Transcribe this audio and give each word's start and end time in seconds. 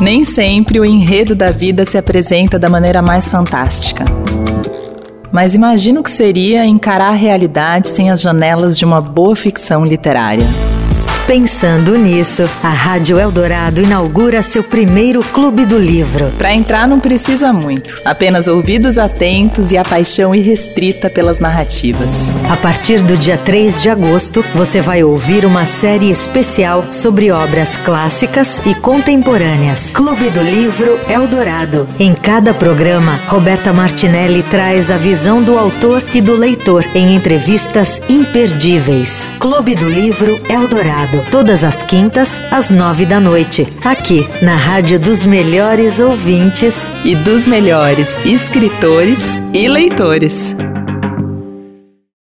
Nem 0.00 0.24
sempre 0.24 0.80
o 0.80 0.84
enredo 0.84 1.34
da 1.34 1.50
vida 1.50 1.84
se 1.84 1.98
apresenta 1.98 2.58
da 2.58 2.70
maneira 2.70 3.02
mais 3.02 3.28
fantástica. 3.28 4.06
Mas 5.30 5.54
imagino 5.54 6.02
que 6.02 6.10
seria 6.10 6.64
encarar 6.64 7.10
a 7.10 7.14
realidade 7.14 7.90
sem 7.90 8.10
as 8.10 8.22
janelas 8.22 8.78
de 8.78 8.84
uma 8.84 9.00
boa 9.02 9.36
ficção 9.36 9.84
literária. 9.84 10.46
Pensando 11.30 11.96
nisso, 11.96 12.42
a 12.60 12.70
Rádio 12.70 13.16
Eldorado 13.16 13.80
inaugura 13.80 14.42
seu 14.42 14.64
primeiro 14.64 15.22
Clube 15.22 15.64
do 15.64 15.78
Livro. 15.78 16.32
Para 16.36 16.52
entrar 16.52 16.88
não 16.88 16.98
precisa 16.98 17.52
muito, 17.52 18.02
apenas 18.04 18.48
ouvidos 18.48 18.98
atentos 18.98 19.70
e 19.70 19.78
a 19.78 19.84
paixão 19.84 20.34
irrestrita 20.34 21.08
pelas 21.08 21.38
narrativas. 21.38 22.32
A 22.50 22.56
partir 22.56 23.00
do 23.00 23.16
dia 23.16 23.38
3 23.38 23.80
de 23.80 23.88
agosto, 23.88 24.44
você 24.56 24.80
vai 24.80 25.04
ouvir 25.04 25.46
uma 25.46 25.66
série 25.66 26.10
especial 26.10 26.92
sobre 26.92 27.30
obras 27.30 27.76
clássicas 27.76 28.60
e 28.66 28.74
contemporâneas. 28.74 29.92
Clube 29.92 30.30
do 30.30 30.42
Livro 30.42 30.98
Eldorado. 31.08 31.86
Em 32.00 32.12
cada 32.12 32.52
programa, 32.52 33.20
Roberta 33.28 33.72
Martinelli 33.72 34.42
traz 34.42 34.90
a 34.90 34.96
visão 34.96 35.40
do 35.40 35.56
autor 35.56 36.02
e 36.12 36.20
do 36.20 36.34
leitor 36.34 36.84
em 36.92 37.14
entrevistas 37.14 38.02
imperdíveis. 38.08 39.30
Clube 39.38 39.76
do 39.76 39.88
Livro 39.88 40.40
Eldorado 40.48 41.19
todas 41.22 41.64
as 41.64 41.82
quintas, 41.82 42.40
às 42.50 42.70
nove 42.70 43.04
da 43.04 43.18
noite, 43.18 43.66
aqui 43.84 44.26
na 44.42 44.56
Rádio 44.56 44.98
dos 44.98 45.24
Melhores 45.24 46.00
Ouvintes 46.00 46.90
e 47.04 47.14
dos 47.14 47.46
melhores 47.46 48.18
escritores 48.24 49.40
e 49.52 49.68
leitores. 49.68 50.54